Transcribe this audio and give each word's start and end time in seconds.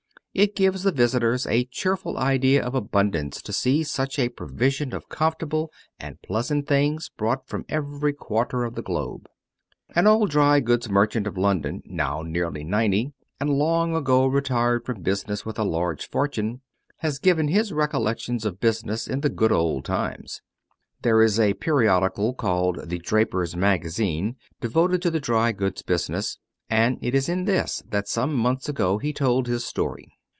It 0.33 0.55
gives 0.55 0.83
the 0.83 0.93
visitor 0.93 1.37
a 1.49 1.65
cheerful 1.65 2.17
idea 2.17 2.63
of 2.63 2.73
abundance 2.73 3.41
to 3.41 3.51
see 3.51 3.83
such 3.83 4.17
a 4.17 4.29
provision 4.29 4.93
of 4.93 5.09
comfortable 5.09 5.73
and 5.99 6.21
pleasant 6.21 6.67
things 6.67 7.09
brought 7.17 7.49
from 7.49 7.65
every 7.67 8.13
quarter 8.13 8.63
of 8.63 8.75
the 8.75 8.81
globe. 8.81 9.27
An 9.93 10.07
old 10.07 10.29
dry 10.29 10.61
goods 10.61 10.89
merchant 10.89 11.27
of 11.27 11.37
London, 11.37 11.83
now 11.85 12.21
nearly 12.21 12.63
ninety, 12.63 13.11
and 13.41 13.49
long 13.49 13.93
ago 13.93 14.25
retired 14.25 14.85
from 14.85 15.01
business 15.01 15.45
with 15.45 15.59
a 15.59 15.65
large 15.65 16.09
fortune, 16.09 16.61
has 16.99 17.19
given 17.19 17.49
his 17.49 17.73
recollections 17.73 18.45
of 18.45 18.61
business 18.61 19.07
in 19.09 19.19
the 19.19 19.29
good 19.29 19.51
old 19.51 19.83
times. 19.83 20.41
There 21.01 21.21
is 21.21 21.41
a 21.41 21.55
periodical, 21.55 22.33
called 22.33 22.87
the 22.87 22.99
"Draper's 22.99 23.57
Magazine," 23.57 24.37
devoted 24.61 25.01
to 25.01 25.11
the 25.11 25.19
dry 25.19 25.51
goods 25.51 25.81
business, 25.81 26.39
and 26.69 26.97
it 27.01 27.13
is 27.13 27.27
in 27.27 27.43
this 27.43 27.83
that 27.89 28.07
some 28.07 28.33
months 28.33 28.69
ago 28.69 28.97
he 28.97 29.11
told 29.11 29.47
his 29.47 29.65
story. 29.65 30.09